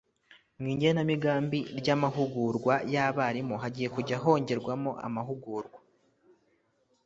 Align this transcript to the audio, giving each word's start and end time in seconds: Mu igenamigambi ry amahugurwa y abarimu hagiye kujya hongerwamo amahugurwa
Mu 0.59 0.67
igenamigambi 0.73 1.59
ry 1.79 1.89
amahugurwa 1.95 2.73
y 2.93 2.95
abarimu 3.05 3.55
hagiye 3.63 3.87
kujya 3.95 4.17
hongerwamo 4.23 4.91
amahugurwa 5.07 5.79